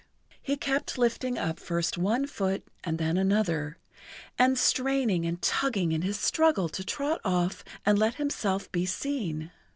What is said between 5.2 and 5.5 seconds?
and